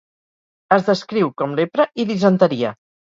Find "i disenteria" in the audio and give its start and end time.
2.01-2.73